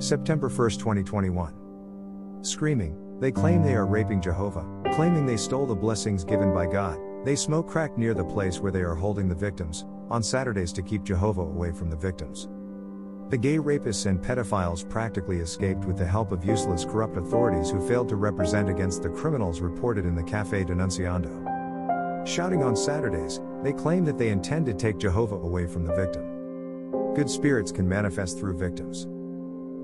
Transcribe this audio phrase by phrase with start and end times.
[0.00, 2.40] September 1, 2021.
[2.42, 6.98] Screaming, they claim they are raping Jehovah, claiming they stole the blessings given by God.
[7.24, 10.82] They smoke crack near the place where they are holding the victims, on Saturdays to
[10.82, 12.48] keep Jehovah away from the victims.
[13.30, 17.84] The gay rapists and pedophiles practically escaped with the help of useless corrupt authorities who
[17.88, 21.55] failed to represent against the criminals reported in the Cafe Denunciando.
[22.26, 27.14] Shouting on Saturdays, they claim that they intend to take Jehovah away from the victim.
[27.14, 29.06] Good spirits can manifest through victims.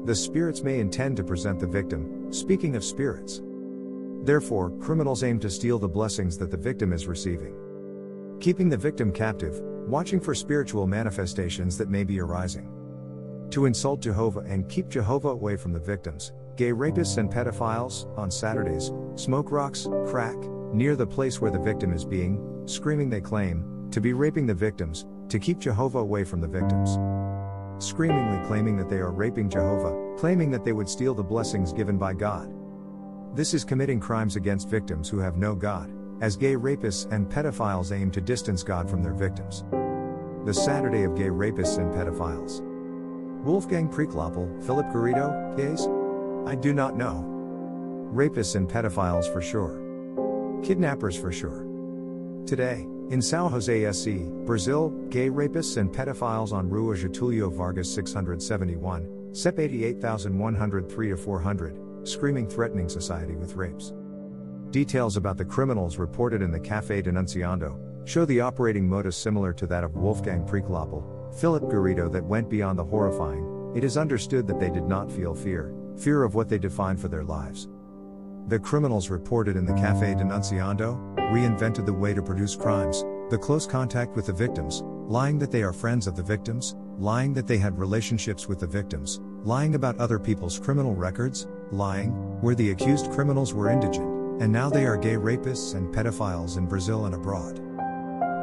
[0.07, 3.43] The spirits may intend to present the victim, speaking of spirits.
[4.25, 7.55] Therefore, criminals aim to steal the blessings that the victim is receiving.
[8.41, 12.69] Keeping the victim captive, watching for spiritual manifestations that may be arising.
[13.51, 18.33] To insult Jehovah and keep Jehovah away from the victims, gay rapists and pedophiles, on
[18.33, 20.37] Saturdays, smoke rocks, crack,
[20.73, 24.55] near the place where the victim is being, screaming they claim, to be raping the
[24.55, 26.99] victims, to keep Jehovah away from the victims
[27.83, 31.99] screamingly claiming that they are raping Jehovah, claiming that they would steal the blessings given
[31.99, 32.53] by God.
[33.35, 37.93] This is committing crimes against victims who have no God, as gay rapists and pedophiles
[37.93, 39.65] aim to distance God from their victims.
[40.45, 42.61] The Saturday of Gay Rapists and Pedophiles.
[43.45, 45.87] Wolfgang Priklopil, Phillip Garrido, gays?
[46.49, 47.25] I do not know.
[48.13, 49.82] Rapists and pedophiles for sure.
[50.63, 51.67] Kidnappers for sure.
[52.47, 59.35] Today, in São José SC, Brazil, gay rapists and pedophiles on Rua Getulio Vargas 671,
[59.35, 63.93] CEP 88103 400, screaming threatening society with rapes.
[64.71, 69.67] Details about the criminals reported in the Café Denunciando show the operating modus similar to
[69.67, 73.73] that of Wolfgang Priklopil, Phillip Garrido that went beyond the horrifying.
[73.77, 77.09] It is understood that they did not feel fear, fear of what they defined for
[77.09, 77.69] their lives.
[78.49, 83.67] The criminals reported in the Café Denunciando reinvented the way to produce crimes, the close
[83.67, 87.57] contact with the victims, lying that they are friends of the victims, lying that they
[87.57, 92.11] had relationships with the victims, lying about other people's criminal records, lying
[92.43, 96.67] where the accused criminals were indigent, and now they are gay rapists and pedophiles in
[96.67, 97.57] Brazil and abroad.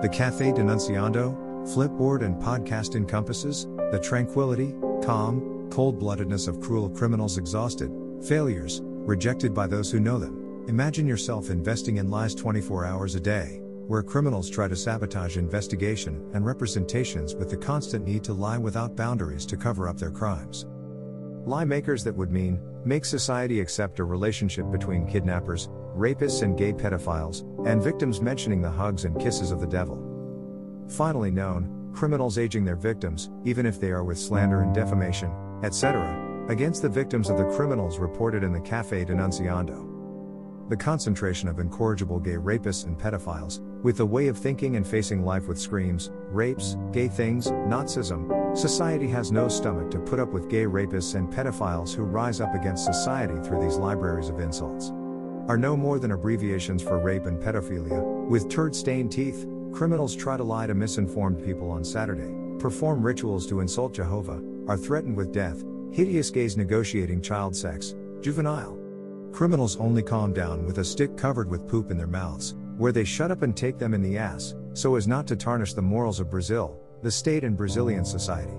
[0.01, 1.35] The Café Denunciando,
[1.67, 4.73] Flipboard and podcast encompasses the tranquility,
[5.03, 7.91] calm, cold bloodedness of cruel criminals exhausted,
[8.25, 10.65] failures, rejected by those who know them.
[10.67, 16.29] Imagine yourself investing in lies 24 hours a day, where criminals try to sabotage investigation
[16.33, 20.67] and representations with the constant need to lie without boundaries to cover up their crimes.
[21.45, 26.71] Lie makers that would mean, make society accept a relationship between kidnappers, rapists, and gay
[26.71, 29.97] pedophiles, and victims mentioning the hugs and kisses of the devil.
[30.87, 35.33] Finally known, criminals aging their victims, even if they are with slander and defamation,
[35.63, 39.85] etc., against the victims of the criminals reported in the Café Denunciando.
[40.69, 45.23] The concentration of incorrigible gay rapists and pedophiles, with a way of thinking and facing
[45.23, 50.49] life with screams, rapes, gay things, Nazism, society has no stomach to put up with
[50.49, 54.89] gay rapists and pedophiles who rise up against society through these libraries of insults.
[55.49, 60.35] Are no more than abbreviations for rape and pedophilia, with turd stained teeth, criminals try
[60.35, 65.31] to lie to misinformed people on Saturday, perform rituals to insult Jehovah, are threatened with
[65.31, 68.77] death, Hideous gays negotiating child sex, juvenile.
[69.31, 73.03] Criminals only calm down with a stick covered with poop in their mouths, where they
[73.03, 76.19] shut up and take them in the ass, so as not to tarnish the morals
[76.19, 78.53] of Brazil, the state and Brazilian society.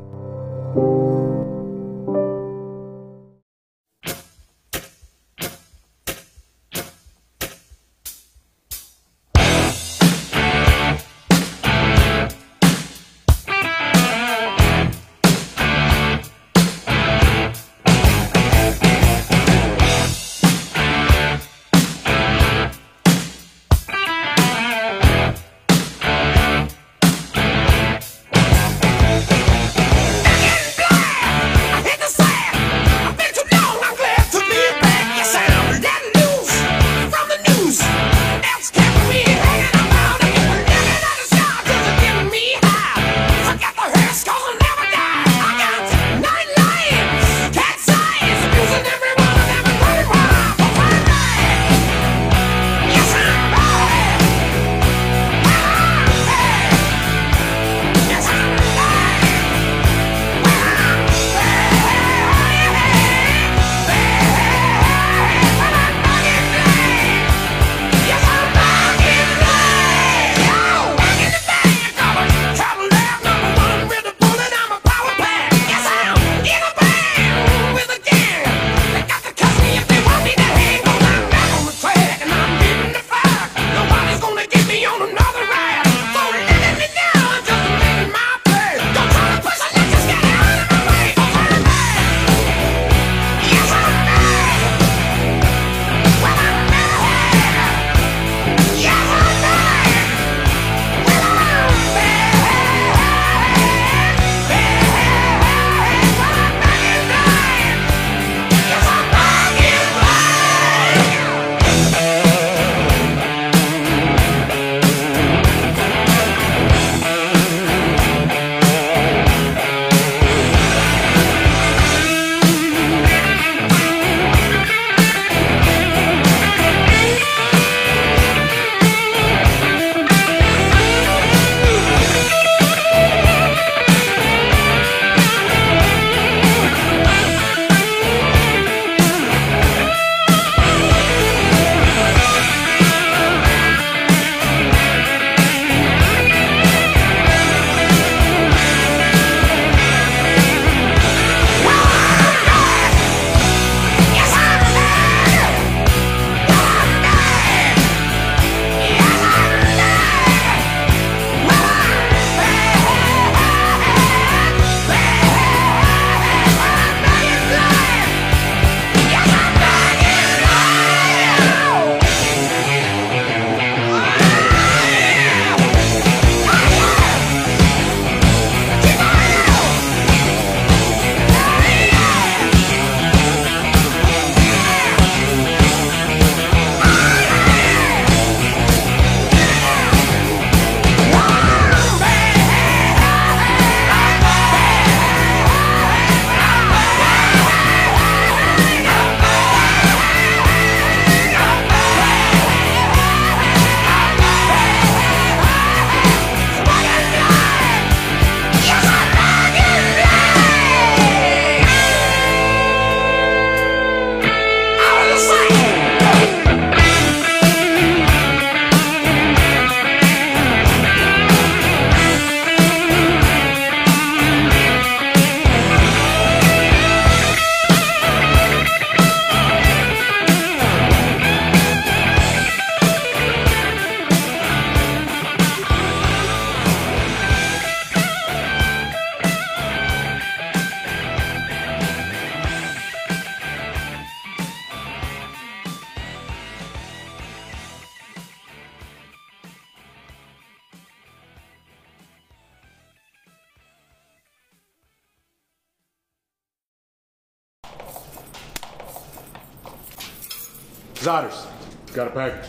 [261.00, 261.46] Zotters,
[261.94, 262.46] got a package.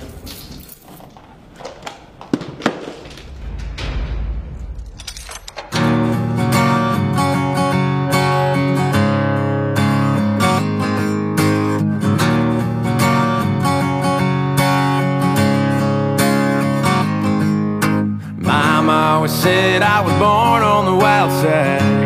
[18.35, 22.01] Mama always said I was born on the wild side.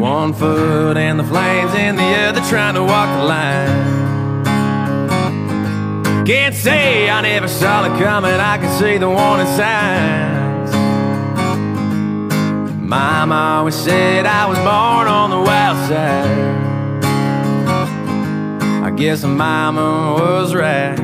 [0.00, 3.93] One foot in the flames and the other trying to walk the line.
[6.24, 10.72] Can't say I never saw it coming, I can see the warning signs.
[12.80, 16.64] Mama always said I was born on the wild side.
[18.86, 20.96] I guess mama was right.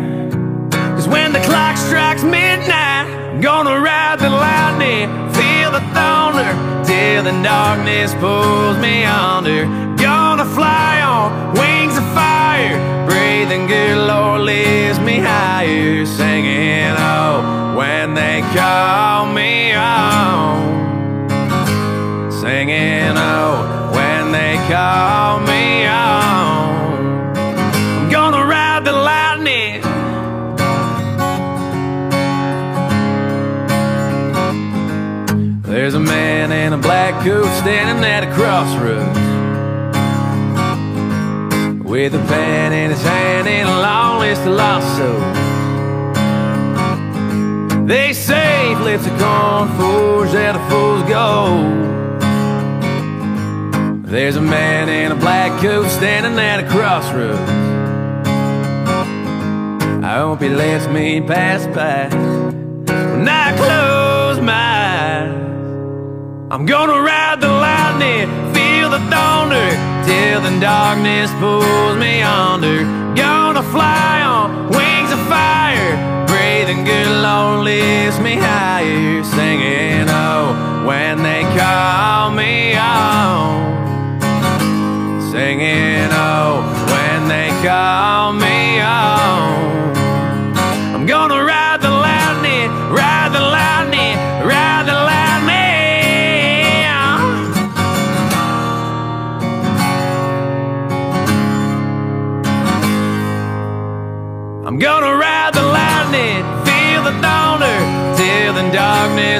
[0.72, 6.50] Cause when the clock strikes midnight, gonna ride the lightning, feel the thunder,
[6.86, 9.66] till the darkness pulls me under.
[9.96, 11.79] Gonna fly on wings
[13.30, 21.28] breathing good, Lord lifts me higher, singing oh when they call me home,
[22.28, 27.32] singing oh when they call me home.
[27.99, 29.82] I'm gonna ride the lightning.
[35.62, 39.19] There's a man in a black coat standing at a crossroads
[41.90, 45.37] With a pen in his hand and a long list of lost souls
[47.88, 51.90] They say flips a coin forge that a fool's gold.
[54.04, 57.50] There's a man in a black coat standing at a crossroads.
[60.04, 62.09] I hope he lets me pass by.
[62.87, 65.35] When I close my eyes
[66.52, 68.50] I'm gonna ride the lightning,
[69.09, 69.71] thunder,
[70.04, 72.85] till the darkness pulls me under.
[73.14, 75.92] Gonna fly on wings of fire,
[76.26, 84.21] breathing good, Lord lifts me higher, singing oh when they call me home,
[85.30, 89.29] singing oh when they call me home.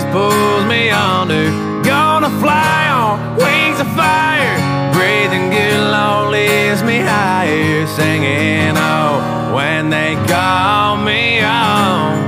[0.01, 1.51] Darkness pulls me under.
[1.83, 9.91] Gonna fly on wings of fire, breathing good, Lord lifts me higher, singing oh when
[9.91, 12.19] they call me home,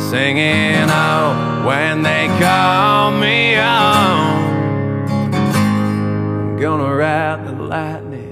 [0.00, 3.56] singing oh when they call me.
[3.58, 4.56] I'm
[6.58, 8.29] gonna ride the lightning.